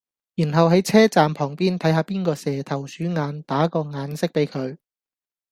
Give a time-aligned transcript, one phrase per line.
[0.33, 4.77] 然後係車站旁邊睇下邊個蛇頭鼠眼，打個眼色比佢